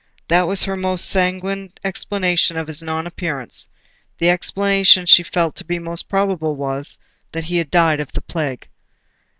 That 0.29 0.47
was 0.47 0.63
her 0.63 0.75
most 0.75 1.05
sanguine 1.05 1.73
explanation 1.85 2.57
of 2.57 2.65
his 2.65 2.81
non 2.81 3.05
appearance. 3.05 3.69
The 4.17 4.31
explanation 4.31 5.05
she 5.05 5.21
felt 5.21 5.55
to 5.57 5.63
be 5.63 5.77
most 5.77 6.09
probable 6.09 6.55
was, 6.55 6.97
that 7.33 7.43
he 7.43 7.57
had 7.57 7.69
died 7.69 7.99
of 7.99 8.11
the 8.11 8.21
Plague. 8.21 8.67